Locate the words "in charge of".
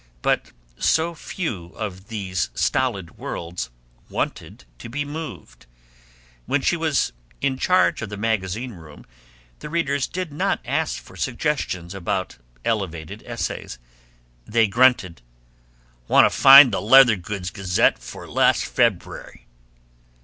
7.39-8.09